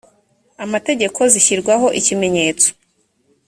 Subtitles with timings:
[0.65, 2.67] amategeko zishyirwaho ikimenyetso